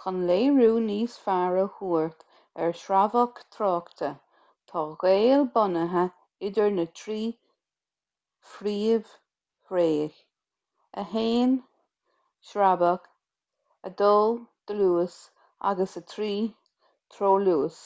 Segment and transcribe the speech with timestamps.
[0.00, 2.20] chun léiriú níos fearr a thabhairt
[2.66, 4.10] ar shreabhadh tráchta
[4.72, 6.04] tá gaol bunaithe
[6.50, 7.18] idir na trí
[8.50, 10.22] phríomhthréith:
[11.24, 11.58] 1
[12.52, 13.10] sreabhadh
[14.04, 14.12] 2
[14.72, 15.16] dlús
[15.72, 16.14] agus 3
[17.16, 17.82] treoluas